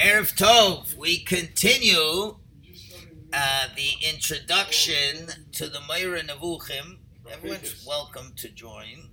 [0.00, 2.38] Erev Tov, we continue
[3.34, 7.00] uh, the introduction to the Moreh Nevuchim.
[7.30, 9.10] Everyone's welcome to join.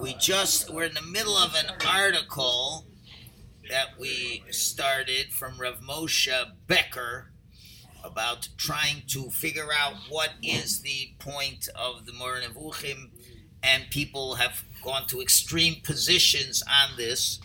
[0.00, 2.86] We just, we're in the middle of an article
[3.68, 6.32] that we started from Rav Moshe
[6.68, 7.32] Becker
[8.04, 13.10] about trying to figure out what is the point of the Moreh Nevuchim,
[13.60, 17.40] and people have gone to extreme positions on this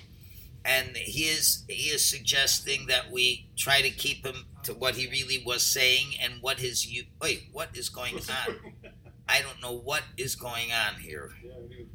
[0.67, 5.07] and he is he is suggesting that we try to keep him to what he
[5.07, 8.55] really was saying and what his you wait what is going on?
[9.29, 11.31] i don't know what is going on here.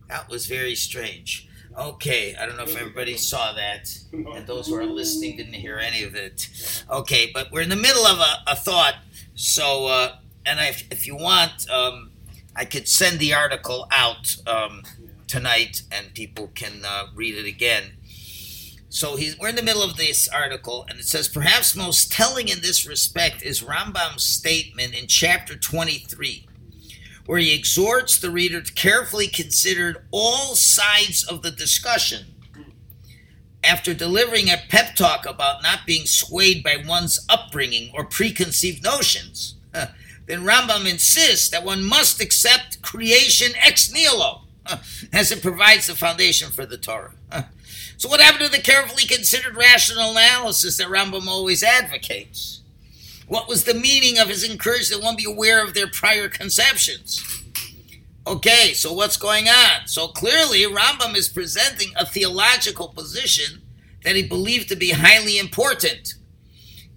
[0.09, 1.49] That was very strange.
[1.77, 3.95] Okay i don't know if everybody saw that.
[4.13, 6.49] And those who are listening didn't hear any of it.
[6.91, 8.97] Okay but we're in the middle of a, a thought.
[9.35, 10.17] So uh,
[10.47, 12.11] and if, if you want um,
[12.57, 14.83] i could send the article out um,
[15.27, 17.93] tonight and people can uh, read it again
[18.93, 22.49] so he's, we're in the middle of this article, and it says perhaps most telling
[22.49, 26.47] in this respect is Rambam's statement in chapter 23,
[27.25, 32.35] where he exhorts the reader to carefully consider all sides of the discussion.
[33.65, 39.55] After delivering a pep talk about not being swayed by one's upbringing or preconceived notions,
[39.73, 44.43] then Rambam insists that one must accept creation ex nihilo,
[45.15, 47.15] as it provides the foundation for the Torah.
[48.03, 52.63] So, what happened to the carefully considered rational analysis that Rambam always advocates?
[53.29, 57.23] What was the meaning of his encouragement that one be aware of their prior conceptions?
[58.27, 59.87] Okay, so what's going on?
[59.87, 63.63] So clearly, Rambam is presenting a theological position
[64.03, 66.15] that he believed to be highly important.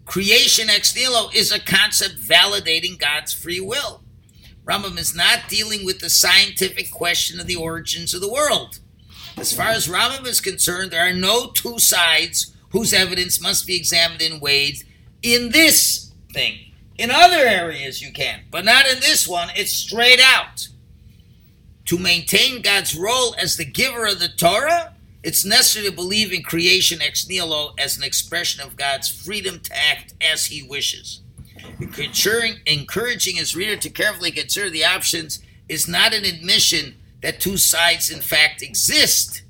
[0.06, 4.02] Creation ex nihilo is a concept validating God's free will.
[4.66, 8.80] Rambam is not dealing with the scientific question of the origins of the world.
[9.38, 13.76] As far as Rambam is concerned, there are no two sides whose evidence must be
[13.76, 14.84] examined and weighed
[15.22, 16.60] in this thing.
[16.98, 19.50] In other areas, you can, but not in this one.
[19.56, 20.70] It's straight out.
[21.86, 26.44] To maintain God's role as the giver of the Torah, it's necessary to believe in
[26.44, 31.22] creation ex nihilo as an expression of God's freedom to act as he wishes.
[31.80, 38.12] Encouraging his reader to carefully consider the options is not an admission that two sides
[38.12, 39.42] in fact exist,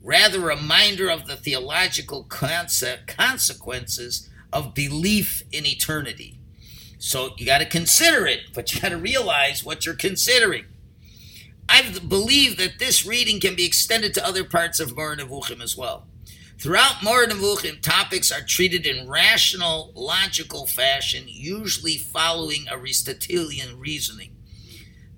[0.00, 6.38] rather a reminder of the theological consequences of belief in eternity.
[6.98, 10.66] So you got to consider it, but you got to realize what you're considering.
[11.68, 15.76] I believe that this reading can be extended to other parts of Moreh Nevuchim as
[15.76, 16.06] well.
[16.60, 24.36] Throughout Moreh Nevuchim, topics are treated in rational, logical fashion, usually following Aristotelian reasoning.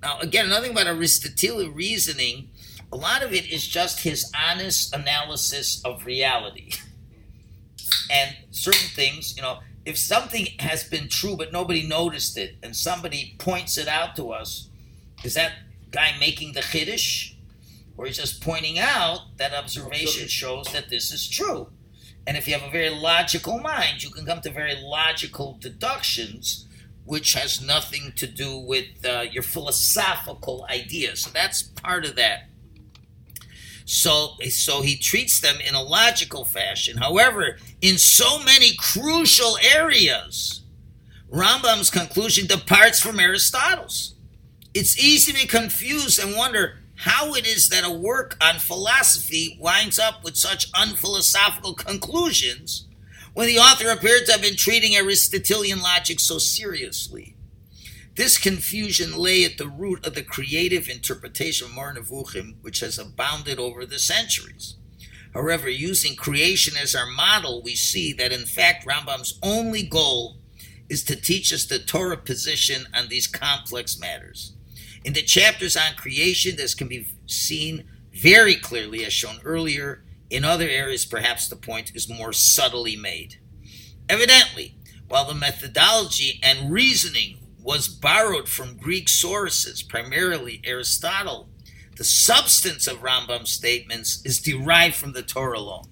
[0.03, 2.49] Now, again, another thing about Aristotelian reasoning,
[2.91, 6.73] a lot of it is just his honest analysis of reality.
[8.11, 12.75] And certain things, you know, if something has been true but nobody noticed it and
[12.75, 14.67] somebody points it out to us,
[15.23, 15.53] is that
[15.91, 17.35] guy making the chiddush?
[17.95, 21.69] Or he's just pointing out that observation shows that this is true.
[22.27, 26.67] And if you have a very logical mind, you can come to very logical deductions
[27.05, 31.21] which has nothing to do with uh, your philosophical ideas.
[31.21, 32.49] So that's part of that.
[33.85, 36.97] So, so he treats them in a logical fashion.
[36.97, 40.61] However, in so many crucial areas,
[41.31, 44.15] Rambam's conclusion departs from Aristotle's.
[44.73, 49.57] It's easy to be confused and wonder how it is that a work on philosophy
[49.59, 52.87] winds up with such unphilosophical conclusions
[53.33, 57.35] when the author appeared to have been treating Aristotelian logic so seriously.
[58.15, 62.99] This confusion lay at the root of the creative interpretation of Moreh Nevuchim, which has
[62.99, 64.75] abounded over the centuries.
[65.33, 70.37] However, using creation as our model, we see that in fact Rambam's only goal
[70.89, 74.53] is to teach us the Torah position on these complex matters.
[75.03, 80.43] In the chapters on creation, this can be seen very clearly, as shown earlier, in
[80.43, 83.37] other areas, perhaps the point is more subtly made.
[84.09, 84.75] Evidently,
[85.07, 91.49] while the methodology and reasoning was borrowed from Greek sources, primarily Aristotle,
[91.97, 95.85] the substance of Rambam's statements is derived from the Torah alone.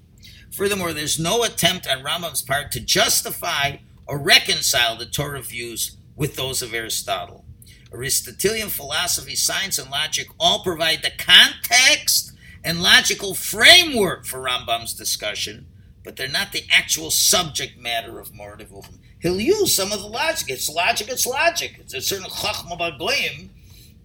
[0.51, 3.77] Furthermore, there's no attempt on Rambam's part to justify
[4.07, 7.45] or reconcile the Torah views with those of Aristotle.
[7.93, 12.30] Aristotelian philosophy, science, and logic all provide the context
[12.63, 15.65] and logical framework for Rambam's discussion,
[16.03, 18.97] but they're not the actual subject matter of Nevuchim.
[19.19, 20.49] He'll use some of the logic.
[20.49, 21.75] It's logic, it's logic.
[21.79, 23.49] It's a certain chachma bagoyim.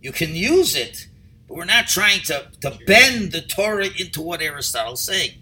[0.02, 1.06] You can use it,
[1.48, 5.32] but we're not trying to, to bend the Torah into what Aristotle's saying.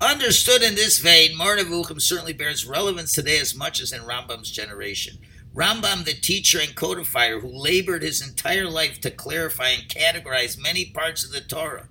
[0.00, 5.18] Understood in this vein, Nevuchim certainly bears relevance today as much as in Rambam's generation.
[5.54, 10.84] Rambam, the teacher and codifier who labored his entire life to clarify and categorize many
[10.84, 11.88] parts of the Torah,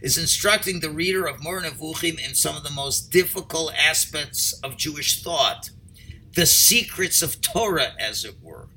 [0.00, 4.76] is instructing the reader of Moreh Nevuchim in some of the most difficult aspects of
[4.76, 5.70] Jewish thought,
[6.34, 8.68] the secrets of Torah, as it were.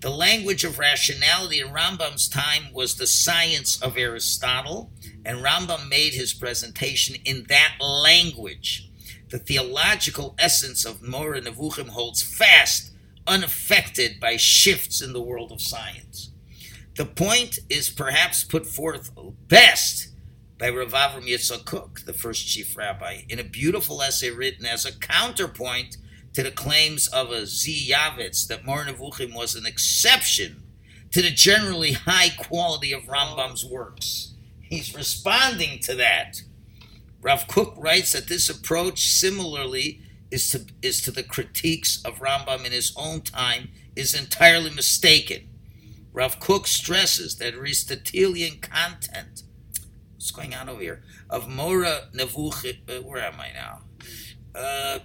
[0.00, 4.92] The language of rationality in Rambam's time was the science of Aristotle,
[5.24, 8.88] and Rambam made his presentation in that language.
[9.30, 12.92] The theological essence of Moreh Nevuchim holds fast
[13.26, 16.30] unaffected by shifts in the world of science.
[16.96, 19.10] The point is perhaps put forth
[19.48, 20.08] best
[20.58, 24.84] by Rav Avram Yitzchak Kook, the first chief rabbi, in a beautiful essay written as
[24.84, 25.96] a counterpoint
[26.34, 30.64] to the claims of a Z Yavitz that Nevuchim was an exception
[31.12, 34.34] to the generally high quality of Rambam's works.
[34.60, 36.42] He's responding to that.
[37.22, 42.66] Rav Kook writes that this approach similarly is to is to the critiques of Rambam
[42.66, 45.48] in his own time is entirely mistaken.
[46.12, 49.44] Rav Kook stresses that Aristotelian content,
[50.18, 51.00] what's going on over here,
[51.30, 53.78] of Moreh Nevuchim, uh, where am I now?
[54.52, 54.98] Uh,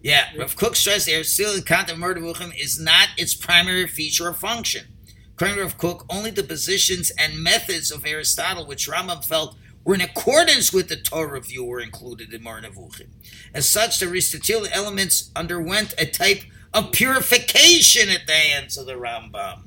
[0.00, 4.28] yeah, Rav Kook stresses the Aristotelian content of Moreh Nevuchim is not its primary feature
[4.28, 4.86] or function.
[5.34, 9.96] According to Rav Kook, only the positions and methods of Aristotle, which Rambam felt were
[9.96, 13.08] in accordance with the Torah view were included in Moreh Nevuchim.
[13.52, 16.42] As such, the Aristotelian elements underwent a type
[16.72, 19.62] of purification at the hands of the Rambam.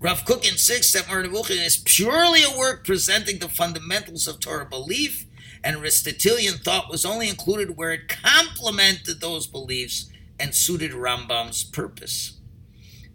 [0.00, 5.26] Rav Kook insists that Moreh is purely a work presenting the fundamentals of Torah belief,
[5.62, 12.38] and Aristotelian thought was only included where it complemented those beliefs and suited Rambam's purpose.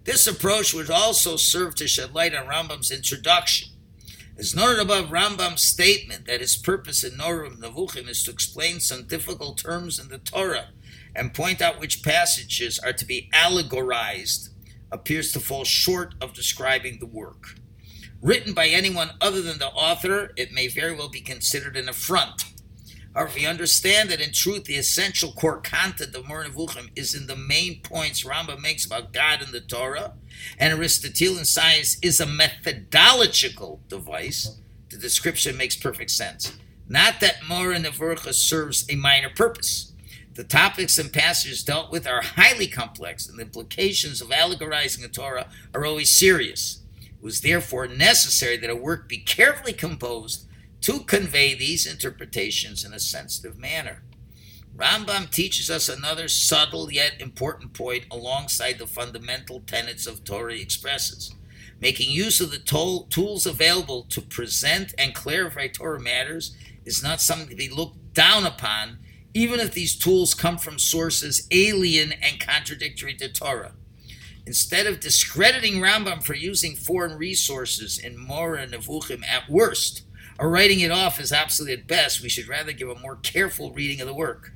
[0.06, 3.70] This approach would also serve to shed light on Rambam's introduction
[4.40, 9.04] as noted above, Rambam's statement that his purpose in Noram Nevuchim is to explain some
[9.04, 10.70] difficult terms in the Torah
[11.14, 14.48] and point out which passages are to be allegorized
[14.92, 17.56] appears to fall short of describing the work.
[18.22, 22.44] Written by anyone other than the author, it may very well be considered an affront
[23.16, 27.36] However, we understand that in truth, the essential core content of Nevuchim is in the
[27.36, 30.14] main points Rambam makes about God in the Torah,
[30.58, 34.58] and Aristotelian science is a methodological device.
[34.90, 36.58] The description makes perfect sense.
[36.88, 39.89] Not that Moreh Nevuchim serves a minor purpose.
[40.40, 45.10] The topics and passages dealt with are highly complex, and the implications of allegorizing the
[45.10, 46.80] Torah are always serious.
[47.02, 50.48] It was therefore necessary that a work be carefully composed
[50.80, 54.02] to convey these interpretations in a sensitive manner.
[54.74, 61.36] Rambam teaches us another subtle yet important point alongside the fundamental tenets of Torah expresses.
[61.82, 66.56] Making use of the to- tools available to present and clarify Torah matters
[66.86, 69.00] is not something to be looked down upon,
[69.34, 73.74] even if these tools come from sources alien and contradictory to Torah.
[74.46, 80.04] Instead of discrediting Rambam for using foreign resources in Moreh Nevuchim at worst,
[80.40, 83.72] or writing it off as obsolete at best, we should rather give a more careful
[83.72, 84.54] reading of the work.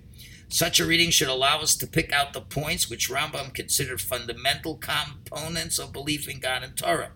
[0.47, 4.75] Such a reading should allow us to pick out the points which Rambam considered fundamental
[4.77, 7.11] components of belief in God and Torah.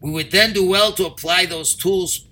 [0.00, 2.26] We would then do well to apply those tools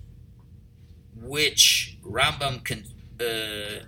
[1.17, 2.85] which Rambam can.
[3.21, 3.85] Uh,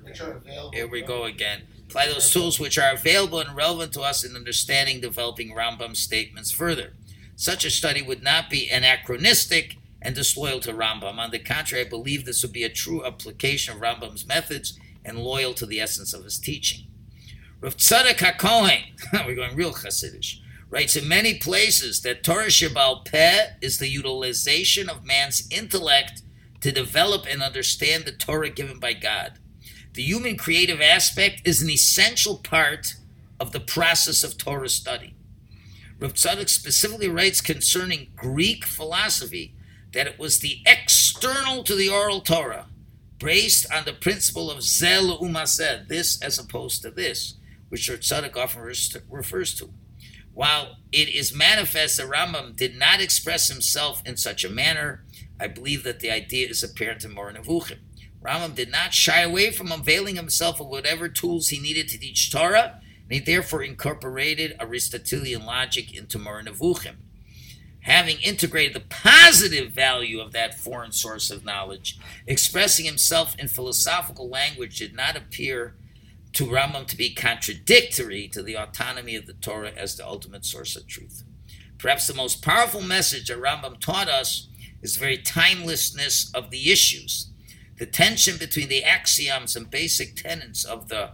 [0.72, 1.62] here we go again.
[1.88, 6.50] Apply those tools which are available and relevant to us in understanding developing Rambam's statements
[6.50, 6.92] further.
[7.36, 11.18] Such a study would not be anachronistic and disloyal to Rambam.
[11.18, 15.18] On the contrary, I believe this would be a true application of Rambam's methods and
[15.18, 16.86] loyal to the essence of his teaching.
[17.60, 18.82] Rav Tzadok HaKohen,
[19.26, 24.88] we're going real Hasidish, writes in many places that Torah Shebal Peh is the utilization
[24.88, 26.22] of man's intellect
[26.64, 29.34] to develop and understand the Torah given by God.
[29.92, 32.94] The human creative aspect is an essential part
[33.38, 35.14] of the process of Torah study.
[36.00, 39.54] Rav Tzadok specifically writes concerning Greek philosophy
[39.92, 42.68] that it was the external to the oral Torah,
[43.18, 47.34] based on the principle of zel umased, this as opposed to this,
[47.68, 48.62] which Tzadok often
[49.10, 49.68] refers to.
[50.32, 55.04] While it is manifest that Rambam did not express himself in such a manner,
[55.40, 57.78] I believe that the idea is apparent in Moreh Nevuchim.
[58.22, 62.32] Rambam did not shy away from availing himself of whatever tools he needed to teach
[62.32, 66.96] Torah, and he therefore incorporated Aristotelian logic into Moreh Nevuchim
[67.84, 74.28] having integrated the positive value of that foreign source of knowledge, expressing himself in philosophical
[74.28, 75.74] language did not appear
[76.32, 80.76] to Rambam to be contradictory to the autonomy of the Torah as the ultimate source
[80.76, 81.24] of truth.
[81.78, 84.48] Perhaps the most powerful message that Rambam taught us
[84.84, 87.30] is very timelessness of the issues.
[87.78, 91.12] The tension between the axioms and basic tenets of the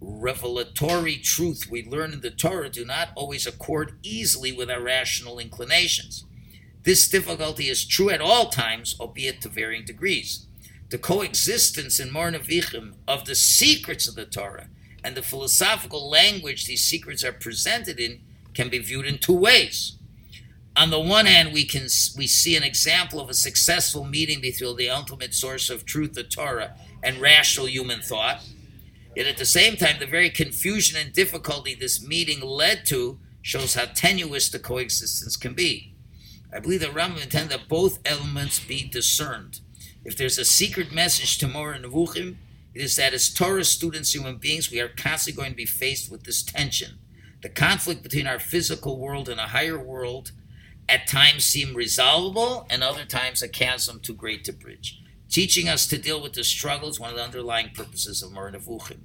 [0.00, 5.38] revelatory truth we learn in the Torah do not always accord easily with our rational
[5.38, 6.24] inclinations.
[6.82, 10.46] This difficulty is true at all times, albeit to varying degrees.
[10.90, 14.68] The coexistence in Moreh Nevuchim of the secrets of the Torah
[15.02, 18.20] and the philosophical language these secrets are presented in
[18.52, 19.96] can be viewed in two ways.
[20.76, 21.84] On the one hand, we can
[22.18, 26.22] we see an example of a successful meeting between the ultimate source of truth, the
[26.22, 28.42] Torah, and rational human thought.
[29.16, 33.74] Yet at the same time, the very confusion and difficulty this meeting led to shows
[33.74, 35.94] how tenuous the coexistence can be.
[36.52, 39.60] I believe the Rambam intended that both elements be discerned.
[40.04, 42.36] If there's a secret message to Moreh Nevuchim,
[42.74, 46.10] it is that as Torah students, human beings, we are constantly going to be faced
[46.10, 46.98] with this tension.
[47.40, 50.32] The conflict between our physical world and a higher world
[50.88, 55.00] at times seem resolvable, and other times a chasm too great to bridge.
[55.28, 58.52] Teaching us to deal with the struggle is one of the underlying purposes of Moreh
[58.52, 59.00] Nevuchim.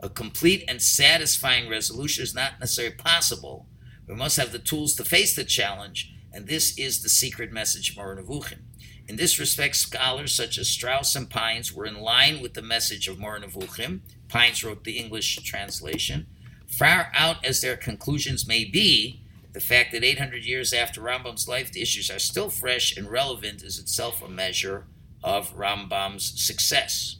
[0.00, 3.66] A complete and satisfying resolution is not necessarily possible.
[4.06, 7.90] We must have the tools to face the challenge, and this is the secret message
[7.90, 8.60] of Moreh Nevuchim.
[9.08, 13.08] In this respect, scholars such as Strauss and Pines were in line with the message
[13.08, 14.00] of Moreh Nevuchim.
[14.28, 16.26] Pines wrote the English translation.
[16.66, 19.23] Far out as their conclusions may be,
[19.54, 23.62] the fact that 800 years after Rambam's life, the issues are still fresh and relevant
[23.62, 24.84] is itself a measure
[25.22, 27.16] of Rambam's success.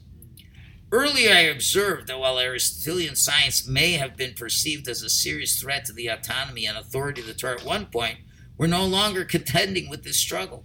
[0.91, 5.85] Earlier, I observed that while Aristotelian science may have been perceived as a serious threat
[5.87, 8.19] to the autonomy and authority of the Torah at one point,
[8.59, 10.65] we're no longer contending with this struggle.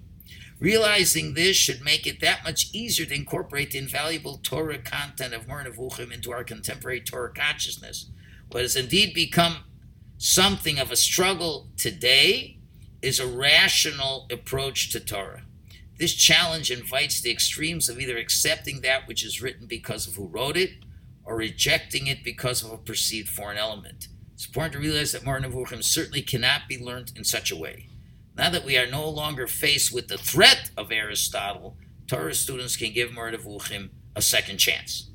[0.60, 5.48] Realizing this should make it that much easier to incorporate the invaluable Torah content of
[5.48, 8.10] Moreh Nevuchim into our contemporary Torah consciousness.
[8.52, 9.64] What has indeed become
[10.20, 12.58] something of a struggle today
[13.02, 15.44] is a rational approach to Torah.
[15.98, 20.28] This challenge invites the extremes of either accepting that which is written because of who
[20.28, 20.72] wrote it
[21.24, 24.10] or rejecting it because of a perceived foreign element.
[24.34, 27.88] It's important to realize that Moreh Nevuchim certainly cannot be learned in such a way.
[28.36, 32.92] Now that we are no longer faced with the threat of Aristotle, Torah students can
[32.92, 35.09] give Moreh Nevuchim a second chance.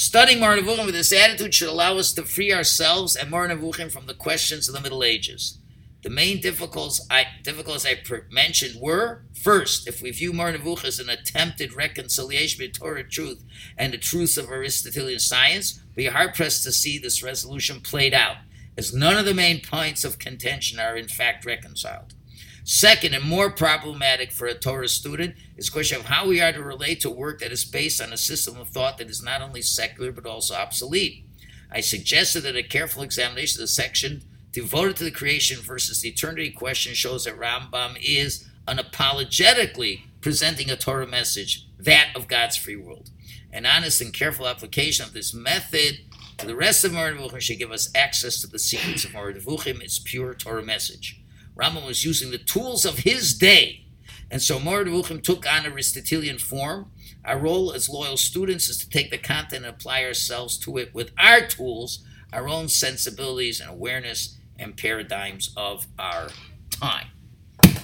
[0.00, 4.14] Studying Nevuchim with this attitude should allow us to free ourselves and Nevuchim from the
[4.14, 5.58] questions of the Middle Ages.
[6.04, 8.00] The main difficulties I, difficulties I
[8.30, 13.42] mentioned were first, if we view Nevuchim as an attempted reconciliation between Torah truth
[13.76, 18.14] and the truths of Aristotelian science, we are hard pressed to see this resolution played
[18.14, 18.36] out,
[18.76, 22.14] as none of the main points of contention are in fact reconciled.
[22.70, 26.52] Second, and more problematic for a Torah student, is the question of how we are
[26.52, 29.40] to relate to work that is based on a system of thought that is not
[29.40, 31.24] only secular but also obsolete.
[31.72, 34.22] I suggested that a careful examination of the section
[34.52, 40.76] devoted to the creation versus the eternity question shows that Rambam is unapologetically presenting a
[40.76, 43.08] Torah message, that of God's free world.
[43.50, 46.00] An honest and careful application of this method
[46.36, 49.98] to the rest of Nevuchim should give us access to the secrets of Nevuchim, its
[49.98, 51.17] pure Torah message.
[51.58, 53.84] Rambam was using the tools of his day.
[54.30, 54.84] And so Moreh
[55.22, 56.90] took on Aristotelian form.
[57.24, 60.94] Our role as loyal students is to take the content and apply ourselves to it
[60.94, 66.28] with our tools, our own sensibilities and awareness and paradigms of our
[66.70, 67.08] time.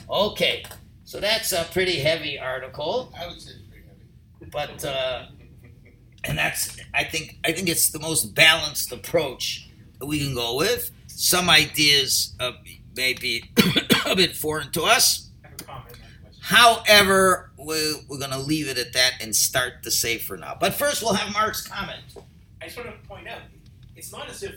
[0.09, 0.65] Okay,
[1.05, 3.13] so that's a pretty heavy article.
[3.19, 4.51] I would say pretty heavy.
[4.51, 5.27] But uh,
[6.25, 10.57] and that's I think I think it's the most balanced approach that we can go
[10.57, 10.91] with.
[11.07, 12.53] Some ideas uh,
[12.97, 13.51] may be
[14.07, 15.31] a bit foreign to us.
[15.45, 16.43] I have a comment on the question.
[16.43, 20.57] However, we, we're going to leave it at that and start the sefer for now.
[20.59, 22.01] But first, we'll have Mark's comment.
[22.61, 23.41] I just want to point out,
[23.97, 24.55] it's not as if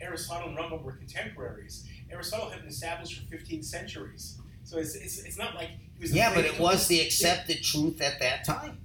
[0.00, 1.84] Aristotle and Rambam were contemporaries.
[2.10, 4.38] Aristotle had been established for 15 centuries.
[4.64, 6.12] So it's, it's, it's not like he was.
[6.12, 8.78] Yeah, but it was the accepted truth at that time.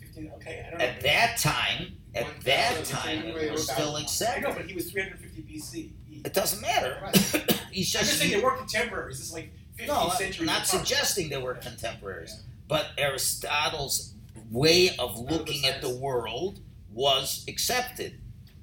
[0.00, 0.84] 15, okay, I don't know.
[0.84, 4.42] At that time, at that time, it was still about- I accepted.
[4.44, 5.90] know, but he was 350 BC.
[6.24, 6.98] It doesn't matter.
[7.76, 9.20] He's I'm just just saying they were contemporaries.
[9.20, 10.46] It's like 15 no, centuries.
[10.46, 10.66] not apart.
[10.66, 14.14] suggesting they were contemporaries, but Aristotle's
[14.50, 18.18] way of looking at the world was accepted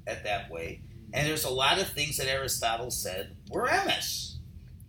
[0.08, 0.82] at that way.
[1.13, 4.38] And there's a lot of things that Aristotle said were emes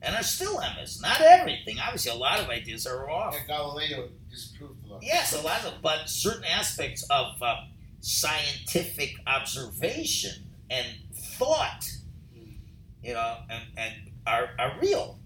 [0.01, 1.03] and are still emes.
[1.03, 1.79] Not everything.
[1.79, 3.37] Obviously, a lot of ideas are off.
[3.37, 5.01] And Galileo disproved the law.
[5.03, 7.57] Yes, a lot of, but certain aspects of uh,
[8.01, 11.85] scientific observation and thought,
[13.03, 13.95] you know, and, and
[14.65, 15.19] are, real.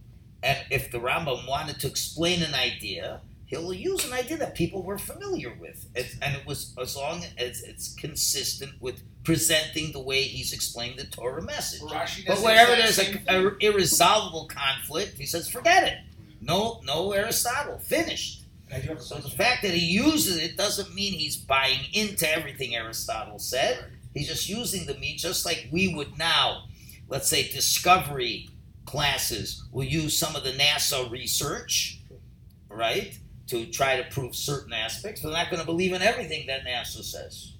[0.43, 4.83] And if the Rambam wanted to explain an idea, he'll use an idea that people
[4.83, 5.87] were familiar with,
[6.23, 11.07] and it was as long as it's consistent with presenting the way he's explained the
[11.07, 11.81] Torah message.
[12.27, 13.47] But wherever there's same a, thing.
[13.63, 15.99] a irresolvable conflict, he says, forget it.
[16.41, 17.79] No, no Aristotle.
[17.79, 18.45] Finished.
[18.71, 21.37] And I do have a So the fact that he uses it doesn't mean he's
[21.37, 23.85] buying into everything Aristotle said.
[24.15, 26.65] He's just using the meat, just like we would now.
[27.09, 28.51] Let's say discovery
[28.89, 32.01] classes will use some of the NASA research,
[32.69, 33.19] right,
[33.49, 35.23] to try to prove certain aspects.
[35.23, 37.55] They're not going to believe in everything that NASA says.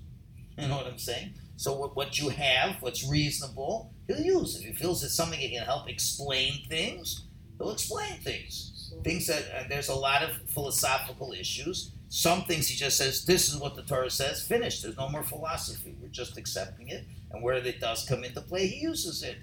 [0.59, 1.35] You know what I'm saying?
[1.57, 4.57] So what, what you have, what's reasonable, he'll use.
[4.57, 7.25] If he feels it's something that can help explain things,
[7.59, 11.93] he'll explain things things that uh, there's a lot of philosophical issues.
[12.09, 14.83] Some things he just says, this is what the Torah says, finished.
[14.83, 15.95] There's no more philosophy.
[16.01, 17.05] We're just accepting it.
[17.31, 19.37] And where it does come into play, he uses it.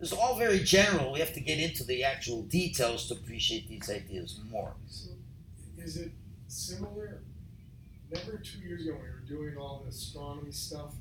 [0.00, 1.12] It's all very general.
[1.12, 4.74] We have to get into the actual details to appreciate these ideas more.
[4.88, 5.10] so
[5.78, 6.12] is it
[6.48, 7.20] similar?
[8.10, 10.92] Remember two years ago when we were doing all the astronomy stuff,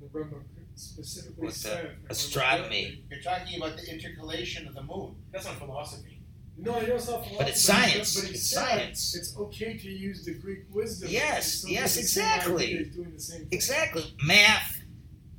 [0.00, 0.42] and the Rambam
[0.74, 3.02] specifically With the said astronomy.
[3.10, 5.16] You're talking about the intercalation of the moon.
[5.30, 6.20] That's not philosophy.
[6.56, 8.14] No, I know it's not But it's philosophy, science.
[8.14, 9.14] But, he It's science.
[9.16, 11.08] It's okay to use the Greek wisdom.
[11.10, 12.90] Yes, yes, exactly.
[12.94, 13.48] doing the same thing.
[13.50, 14.14] Exactly.
[14.24, 14.81] Math, But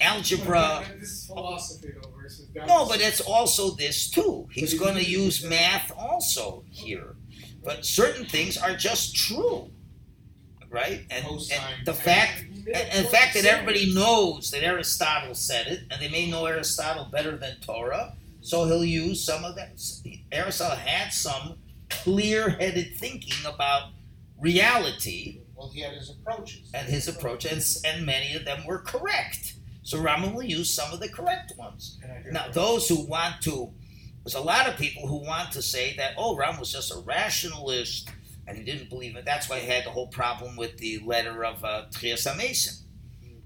[0.04, 0.84] algebra.
[1.00, 2.68] This is philosophy though versus that.
[2.68, 4.48] No, but it's also this too.
[4.52, 7.16] He's going to use math also here.
[7.64, 9.70] But certain things are just true.
[10.70, 11.06] Right?
[11.12, 14.64] And, and the fact He made a and, and the fact that everybody knows that
[14.64, 19.44] Aristotle said it, and they may know Aristotle better than Torah, so he'll use some
[19.46, 19.80] of that.
[20.32, 21.58] Aristotle had some
[21.90, 23.90] clear-headed thinking about
[24.40, 26.72] reality Well, he had his approaches.
[26.74, 29.54] and his approach, and, and many of them were correct.
[29.84, 32.00] So Rambam will use some of the correct ones.
[32.02, 33.72] And I do Now, those who want to,
[34.24, 37.00] there's a lot of people who want to say that, oh, Ram was just a
[37.00, 38.10] rationalist
[38.48, 39.26] and he didn't believe it.
[39.26, 42.86] That's why he had the whole problem with the letter of uh, Trias Mason.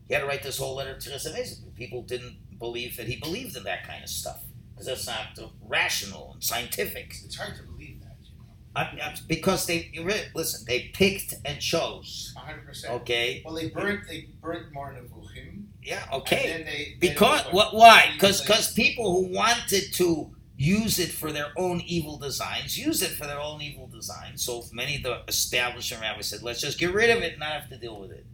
[0.08, 1.72] He had to write this whole letter to Trias Mason.
[1.76, 6.34] People didn't believe that he believed in that kind of stuff because that's not rational
[6.34, 7.16] and scientific.
[7.26, 8.46] It's hard to believe that, you know.
[8.76, 9.92] I, I, because they,
[10.36, 12.34] listen, they picked and chose.
[12.38, 12.94] Hundred percent.
[13.02, 14.08] Okay, Well, they burnt.
[14.08, 15.66] They burnt Moreh Nevuchim.
[15.88, 16.64] Yeah, okay.
[16.66, 17.76] they, Because what- what?
[17.76, 18.10] Why?
[18.14, 23.12] Because because people who wanted to use it for their own evil designs use it
[23.12, 24.44] for their own evil designs.
[24.44, 27.54] So many of the establishment rabbis said, "Let's just get rid of it and not
[27.54, 28.26] have to deal with it."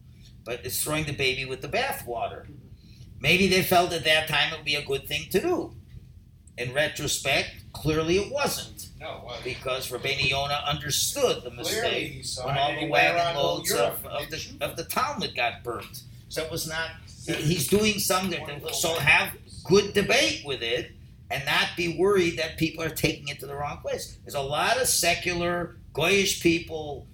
[0.46, 2.48] But it's throwing the baby with the bathwater.
[3.20, 5.76] Maybe they felt at that time it would be a good thing to do.
[6.58, 12.74] In retrospect, clearly it wasn't No, well, because Rabbeinu Yonah understood the mistake when all
[12.74, 16.04] the he wagon loads of, of the of the Talmud got burnt.
[16.30, 16.90] So it was not.
[17.26, 18.46] He's doing something.
[18.74, 20.92] So have good debate with it
[21.32, 24.18] and not be worried that people are taking it to the wrong place.
[24.24, 27.08] There's a lot of secular, goyish people,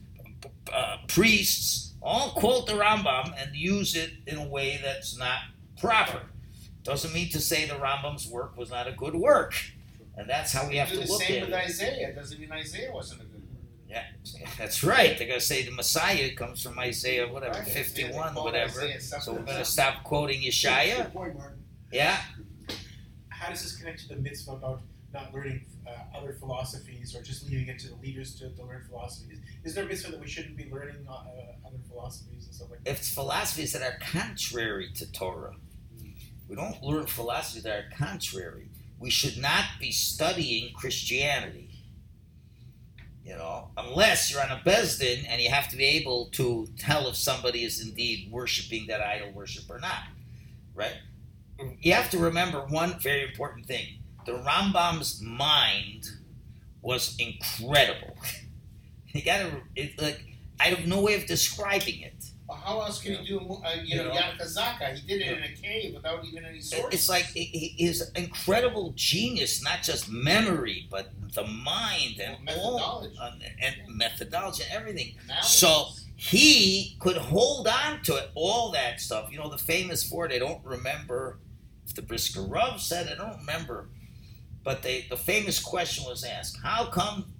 [0.73, 5.39] uh, priests, all quote the Rambam and use it in a way that's not
[5.79, 6.21] proper.
[6.83, 9.53] Doesn't mean to say the Rambam's work was not a good work.
[10.17, 11.63] And that's how we have do to the look same at with it.
[11.63, 12.13] Isaiah.
[12.13, 13.28] Doesn't mean Isaiah wasn't a.
[13.89, 14.03] Yeah,
[14.57, 15.17] that's right.
[15.17, 18.87] They're going to say the Messiah comes from Isaiah, whatever, Right, 51, call whatever.
[18.99, 21.11] So we're going to stop quoting Yeshaya.
[21.11, 21.35] Point,
[21.91, 22.17] Yeah,
[23.39, 24.81] how does this connect to the mitzvah about
[25.13, 28.83] not learning uh, other philosophies or just leaving it to the leaders to, to learn
[28.87, 29.39] philosophies?
[29.63, 32.69] Is there a mitzvah that we shouldn't be learning uh, uh, other philosophies and stuff
[32.69, 32.91] like that?
[32.91, 35.55] if it's philosophies that are contrary to Torah,
[36.47, 38.69] we don't learn philosophies that are contrary.
[38.99, 41.68] We should not be studying Christianity.
[43.23, 46.67] You know, unless you're on a Beis Din and you have to be able to
[46.77, 50.03] tell if somebody is indeed worshiping that idol worship or not.
[50.73, 50.95] Right?
[51.81, 53.99] You have to remember one very important thing.
[54.25, 56.05] The Rambam's mind
[56.81, 58.15] was incredible.
[59.11, 60.23] You gotta, it, like,
[60.59, 62.18] I have no way of describing it.
[62.49, 63.39] Well, how else can he do?
[63.39, 64.19] Uh, you, You know, know?
[64.19, 64.95] Yad Hachazakah.
[64.95, 66.91] He did it in a cave without even any source.
[66.91, 73.15] It's like his incredible genius, not just memory, but the mind and all Methodology.
[73.21, 73.31] uh,
[73.61, 75.13] and methodology and everything.
[75.25, 75.51] Analysis.
[75.51, 79.31] So he could hold on to it, all that stuff.
[79.31, 80.33] You know, the famous word.
[80.33, 81.37] I don't remember
[81.85, 83.05] if the Brisker Rav said.
[83.07, 83.89] it, I don't remember,
[84.63, 87.31] but they the famous question was asked: How come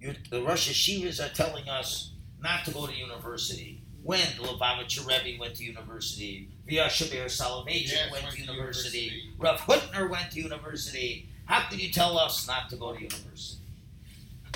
[0.00, 3.84] you, the Russian Hashivas are telling us not to go to university?
[4.06, 8.52] When the Lubavitcher Rebbe went to university, Yoshe Ber Soloveitchik Yes, went, went to to
[8.52, 9.34] university, university.
[9.36, 11.28] Rav Hutner went to university.
[11.46, 13.62] How can you tell us not to go to university?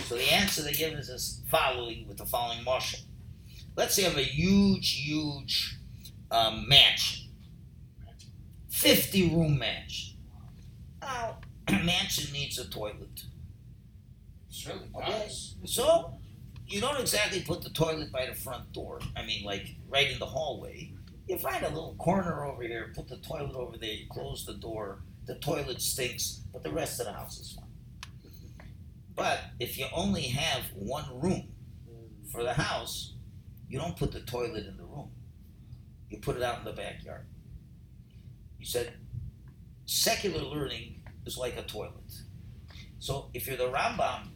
[0.05, 3.01] So the answer they give is as following with the following mashal.
[3.75, 5.79] Let's say you have a huge, huge
[6.31, 7.31] um, mansion,
[8.69, 10.17] fifty room mansion.
[11.03, 11.39] Now,
[11.85, 13.25] mansion needs a toilet.
[14.49, 15.11] certainly Okay.
[15.11, 15.57] does.
[15.65, 16.20] So
[16.71, 19.01] you don't exactly put the toilet by the front door.
[19.17, 20.93] I mean, like right in the hallway.
[21.29, 24.55] You find a little corner over here, put the toilet over there, you close the
[24.55, 25.03] door.
[25.27, 27.67] The toilet stinks, but the rest of the house is fine.
[29.15, 31.53] But if you only have one room,
[32.31, 33.15] for the house,
[33.69, 35.11] you don't put the toilet in the room.
[36.09, 37.27] You put it out in the backyard.
[38.59, 38.95] You said
[39.87, 42.13] secular learning is like a toilet.
[42.99, 44.29] So if you're the Rambam,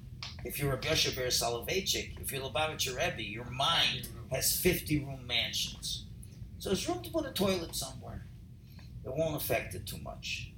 [0.44, 4.34] if you're a Yoshe Ber Soloveitchik, if you're Lubavitcher Rebbe, your mind mm-hmm.
[4.34, 6.04] has 50 room mansions.
[6.58, 8.26] So there's room to put a toilet somewhere.
[9.04, 10.50] It won't affect it too much.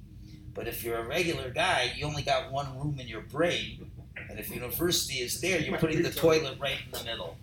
[0.53, 3.91] But if you're a regular guy, you only got one room in your brain,
[4.29, 7.37] and if university is there, you're putting the toilet right in the middle,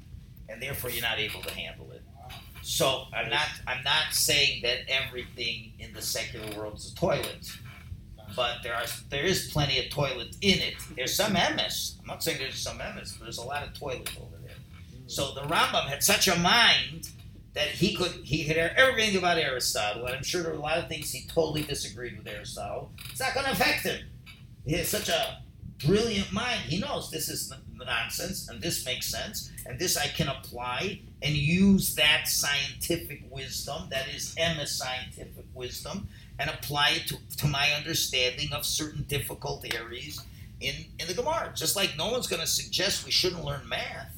[0.48, 2.02] and therefore you're not able to handle it.
[2.62, 7.46] So I'm not I'm not saying that everything in the secular world is a toilet,
[8.36, 10.74] but there are there is plenty of toilet in it.
[10.96, 11.98] There's some emes.
[12.00, 14.56] I'm not saying there's some emes, but there's a lot of toilet over there.
[15.06, 17.10] So the Rambam had such a mind
[17.54, 20.62] that he could he could hear everything about Aristotle, and I'm sure there were a
[20.62, 22.92] lot of things he totally disagreed with Aristotle.
[23.10, 24.04] It's not going to affect him.
[24.66, 25.42] He has such a
[25.86, 26.60] brilliant mind.
[26.62, 27.52] He knows this is
[27.84, 33.88] nonsense, and this makes sense, and this I can apply and use that scientific wisdom,
[33.90, 39.64] that is Emma scientific wisdom, and apply it to, to my understanding of certain difficult
[39.74, 40.22] areas
[40.60, 41.52] in, in the Gemara.
[41.54, 44.16] Just like no one's going to suggest we shouldn't learn math.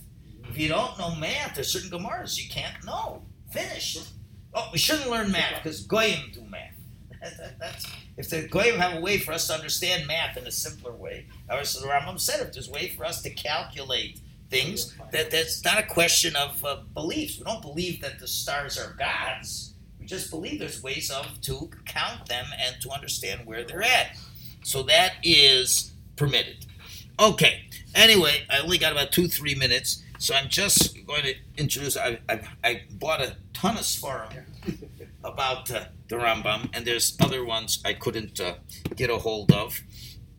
[0.49, 3.23] If you don't know math, there's certain Gemaras you can't know.
[3.51, 4.09] Finished.
[4.55, 6.73] Oh, we shouldn't learn math because Goyim do math.
[7.59, 7.85] That-
[8.17, 11.27] if the Goyim have a way for us to understand math in a simpler way,
[11.51, 15.31] or so the Rambam said, if there's a way for us to calculate things, that
[15.31, 17.37] that's not a question of uh, beliefs.
[17.37, 19.75] We don't believe that the stars are gods.
[20.07, 24.17] Just believe there's ways of to count them and to understand where they're at.
[24.63, 26.67] So that is permitted.
[27.19, 27.69] Okay.
[27.95, 31.97] Anyway, I only got about two, three minutes, so I'm just going to introduce.
[31.97, 34.45] I, I, I bought a ton of Sfarim
[35.25, 38.57] about uh, the Rambam, and there's other ones I couldn't uh,
[38.95, 39.81] get a hold of,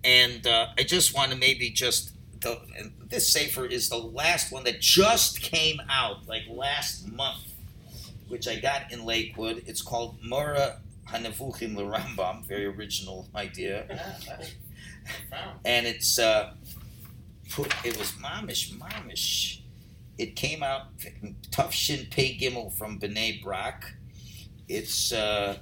[0.03, 4.51] and uh, I just want to maybe just the and this sefer is the last
[4.51, 7.46] one that just came out like last month,
[8.27, 9.63] which I got in Lakewood.
[9.65, 10.77] It's called Moreh
[11.09, 13.85] Hanevuchim Rambam, very original idea
[15.65, 16.53] and it's uh,
[17.49, 19.61] put, it was mamish mamish.
[20.17, 20.87] It came out
[21.51, 23.93] tough shin pei gimel from Bnei Brak.
[24.67, 25.57] It's uh,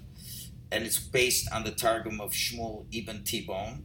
[0.71, 3.83] and it's based on the Targum of Shmuel ibn Tibbon,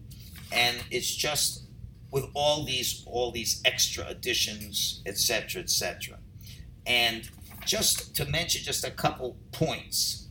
[0.53, 1.65] and it's just
[2.11, 6.19] with all these all these extra additions, etc., etc.
[6.87, 7.29] And
[7.65, 10.29] just to mention just a couple points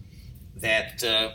[0.57, 1.03] that.
[1.03, 1.31] Uh,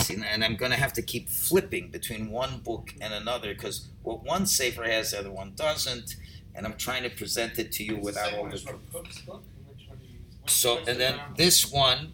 [0.00, 3.88] See, and I'm going to have to keep flipping between one book and another because
[4.02, 6.16] what one sefer has, the other one doesn't,
[6.54, 8.50] and I'm trying to present it to you without all the.
[8.50, 9.42] Which one, Kook's book?
[9.68, 10.18] Which one you?
[10.46, 12.12] So, and then this one,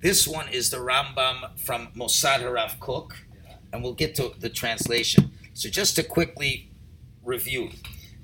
[0.00, 3.12] this one is the Rambam from Mossad Harav Kook,
[3.72, 5.32] and we'll get to the translation.
[5.54, 6.70] So, just to quickly
[7.24, 7.70] review,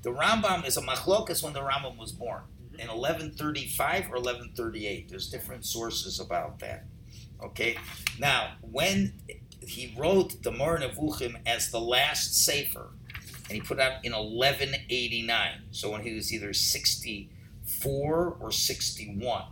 [0.01, 2.41] the Rambam is a machlokas when the Rambam was born
[2.79, 5.09] in 1135 or 1138.
[5.09, 6.85] There's different sources about that.
[7.43, 7.77] Okay,
[8.19, 9.13] now when
[9.61, 12.89] he wrote the Moreh Nevuchim as the last sefer,
[13.49, 15.51] and he put out in 1189.
[15.71, 19.43] So when he was either 64 or 61,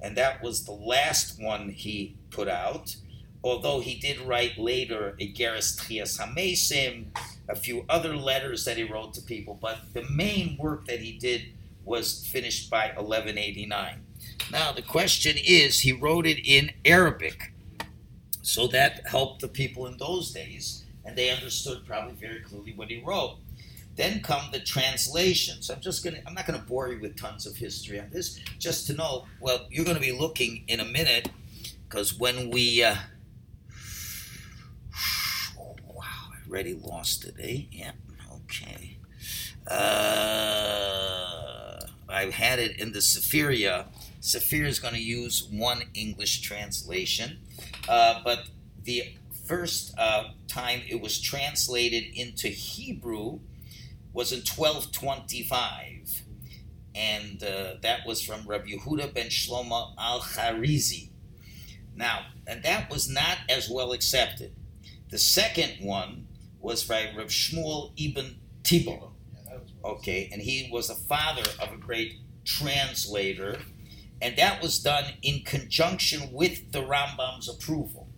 [0.00, 2.96] and that was the last one he put out.
[3.42, 7.06] Although he did write later a Geras Trias Hamesim,
[7.48, 11.12] a few other letters that he wrote to people, but the main work that he
[11.12, 14.04] did was finished by 1189.
[14.50, 17.52] Now the question is, he wrote it in Arabic,
[18.42, 22.88] so that helped the people in those days, and they understood probably very clearly what
[22.88, 23.38] he wrote.
[23.96, 25.68] Then come the translations.
[25.68, 26.18] I'm just gonna.
[26.26, 28.38] I'm not gonna bore you with tons of history on this.
[28.58, 29.26] Just to know.
[29.40, 31.28] Well, you're gonna be looking in a minute,
[31.88, 32.82] because when we.
[32.82, 32.96] Uh,
[35.84, 37.62] wow, I already lost it, eh?
[37.70, 37.92] Yeah.
[38.44, 38.96] Okay.
[39.66, 41.19] Uh,
[42.10, 43.86] I had it in the Sephiria.
[44.20, 47.38] Saphir is going to use one English translation,
[47.88, 48.48] uh, but
[48.82, 49.14] the
[49.46, 53.40] first uh, time it was translated into Hebrew
[54.12, 56.22] was in 1225,
[56.94, 61.10] and uh, that was from Rabbi Yehuda ben Shlomo al Charizi.
[61.94, 64.52] Now, and that was not as well accepted.
[65.10, 66.26] The second one
[66.60, 69.00] was by Rabbi Shmuel ibn Tibbon.
[69.34, 69.69] Yeah, that was one.
[69.84, 73.58] Okay, and he was the father of a great translator,
[74.20, 78.08] and that was done in conjunction with the Rambam's approval.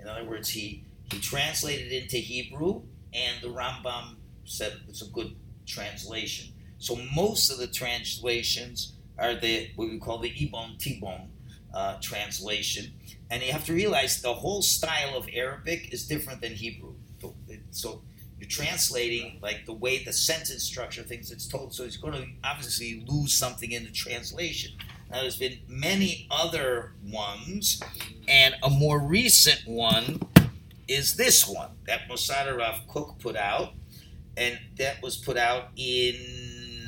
[0.00, 5.36] In other words, he he translated into Hebrew, and the Rambam said it's a good
[5.66, 6.52] translation.
[6.78, 11.28] So most of the translations are the what we call the Ibn Tibbon
[11.72, 12.94] uh, translation,
[13.30, 16.94] and you have to realize the whole style of Arabic is different than Hebrew.
[17.70, 18.02] So
[18.38, 21.72] you're translating like the way the sentence structure things it's told.
[21.74, 24.72] So it's going to obviously lose something in the translation.
[25.10, 27.80] Now there's been many other ones,
[28.28, 30.20] and a more recent one
[30.88, 32.56] is this one that Mosada
[32.88, 33.74] Kook put out,
[34.36, 36.14] and that was put out in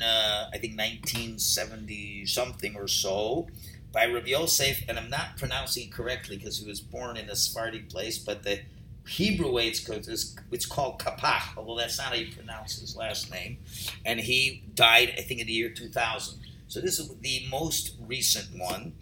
[0.03, 3.47] uh, I think 1970 something or so
[3.91, 7.35] by Rabbi Yosef, and I'm not pronouncing it correctly because he was born in a
[7.35, 8.59] Sephardic place, but the
[9.09, 13.31] Hebrew way it's called, it's called Kapach, although that's not how you pronounce his last
[13.31, 13.57] name.
[14.05, 16.39] And he died, I think, in the year 2000.
[16.67, 18.93] So this is the most recent one.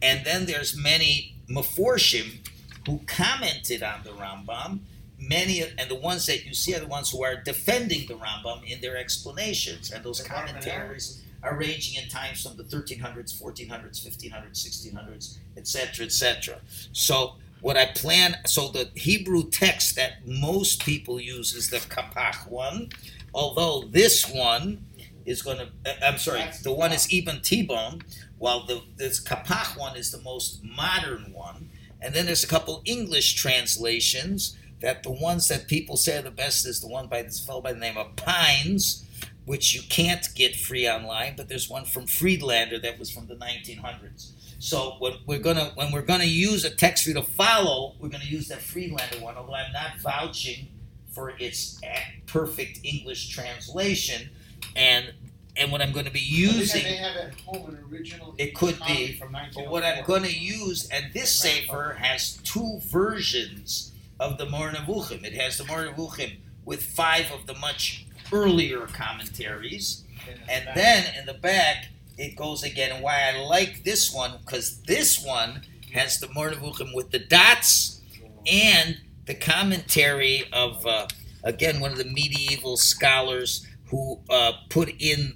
[0.00, 2.46] And then there's many Meforshim
[2.86, 4.80] who commented on the Rambam.
[5.18, 8.62] Many, and the ones that you see are the ones who are defending the Rambam
[8.70, 9.90] in their explanations.
[9.90, 16.60] And those commentaries are ranging in times from the 1300s, 1400s, 1500s, 1600s, etc., etc.
[16.92, 17.34] So
[17.66, 22.90] what I plan, so the Hebrew text that most people use is the Kapach one,
[23.34, 24.86] although this one
[25.24, 28.02] is going to, uh, I'm sorry, the one is Ibn Tibbon,
[28.38, 31.68] while the this Kapach one is the most modern one.
[32.00, 36.30] And then there's a couple English translations that the ones that people say are the
[36.30, 39.04] best is the one by this fellow by the name of Pines,
[39.44, 43.34] which you can't get free online, but there's one from Friedlander that was from the
[43.34, 44.35] 1900s.
[44.58, 48.08] So when we're gonna when we're gonna use a text for you to follow, we're
[48.08, 49.36] gonna use that Friedlander one.
[49.36, 50.68] Although I'm not vouching
[51.12, 51.80] for its
[52.26, 54.30] perfect English translation,
[54.74, 55.12] and
[55.56, 56.84] and what I'm going to be using.
[56.84, 58.34] They have at home an original.
[58.38, 62.38] It could be, from But what I'm oh going to use, and this Sefer has
[62.44, 65.24] two versions of the Moreh Nevuchim.
[65.24, 70.04] It has the Moreh Nevuchim with five of the much earlier commentaries,
[70.48, 72.92] and then in the back it goes again.
[72.92, 77.18] And why I like this one because this one has the Moreh Nevuchim with the
[77.18, 78.00] dots
[78.46, 81.06] and the commentary of uh,
[81.42, 85.34] again one of the medieval scholars who uh, put in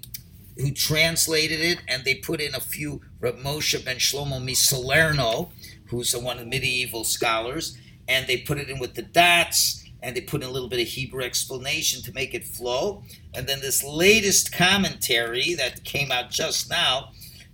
[0.57, 5.51] who translated it, and they put in a few Reb Moshe ben Shlomo Misalerno,
[5.87, 10.17] who's one of the medieval scholars, and they put it in with the dots, and
[10.17, 13.03] they put in a little bit of Hebrew explanation to make it flow.
[13.35, 17.11] And then this latest commentary that came out just now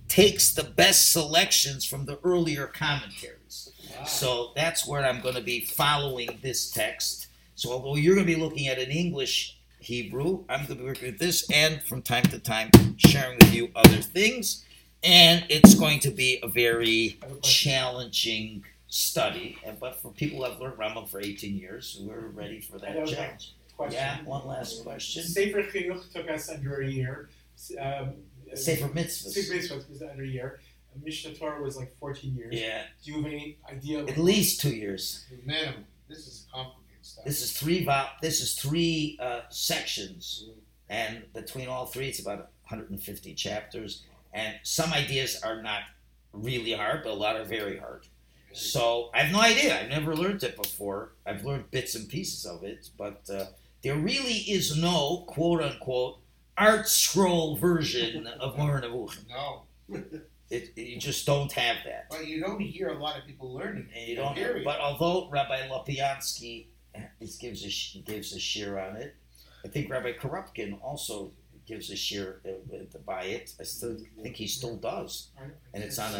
[0.07, 3.71] takes the best selections from the earlier commentaries.
[4.05, 7.27] So that's where I'm going to be following this text.
[7.55, 10.43] So although you're going to be looking at an English Hebrew.
[10.49, 13.69] I'm going to be working with this and from time to time sharing with you
[13.75, 14.65] other things.
[15.01, 19.57] And it's going to be a very challenging study.
[19.65, 22.93] And But for people who have learned Rambam for 18 years, we're ready for that
[23.07, 23.53] challenge.
[23.75, 23.93] Question.
[23.99, 25.23] Yeah, one last question.
[25.23, 27.29] Sefer Chinuch took us under a year.
[27.79, 28.13] Um,
[28.55, 29.37] Sefer Sefer Mitzvahs.
[29.51, 30.59] Mitzvahs was under a year.
[31.03, 32.55] Mishnah Torah was like 14 years.
[32.55, 33.99] Yeah, Do you have any idea?
[34.05, 35.25] at least two years.
[35.45, 35.85] Minimum.
[36.09, 37.25] This is complicated stuff.
[37.25, 40.45] This is three vo- This is three uh, sections,
[40.89, 44.03] and between all three, it's about 150 chapters.
[44.33, 45.81] And some ideas are not
[46.33, 48.07] really hard, but a lot are very hard.
[48.53, 49.79] So I have no idea.
[49.79, 51.13] I've never learned it before.
[51.25, 53.45] I've learned bits and pieces of it, but uh,
[53.83, 56.19] there really is no quote unquote
[56.57, 59.25] ArtScroll version of Moreh Nevuchim.
[59.29, 59.63] No,
[60.49, 62.07] It, you just don't have that.
[62.09, 63.89] but you don't hear a lot of people learning.
[63.93, 64.33] And you don't.
[64.33, 64.63] Period.
[64.63, 66.67] But although Rabbi Lopiansky
[67.41, 69.13] gives a sh- gives a shiur on it,
[69.65, 71.33] I think Rabbi Korupkin also
[71.67, 73.55] gives a shiur uh, to buy it.
[73.59, 75.31] I still think he still does,
[75.73, 76.19] and it's on a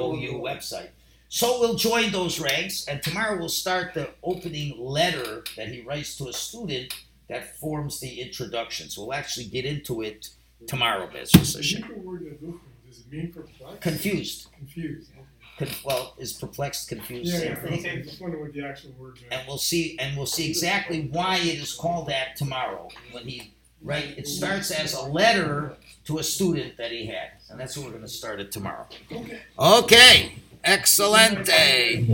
[0.00, 0.90] OU website.
[1.30, 6.16] So we'll join those ranks, and tomorrow we'll start the opening letter that he writes
[6.16, 6.94] to a student
[7.28, 8.88] that forms the introduction.
[8.88, 10.30] So we'll actually get into it
[10.66, 11.82] tomorrow, Bezos The Hashem.
[11.82, 13.80] Hebrew word nevuchim, does it mean perplexed?
[13.82, 14.48] Confused.
[14.56, 15.10] Confused.
[15.58, 17.90] Con- well, is perplexed, confused, Yeah, same yeah, thing.
[17.90, 21.36] I'm just wondering what the actual word and we'll see and we'll see exactly why
[21.38, 26.22] it is called that tomorrow when he right it starts as a letter to a
[26.22, 29.40] student that he had and that's what we're going to start it tomorrow Okay.
[29.58, 30.32] okay
[30.70, 32.04] Excelente!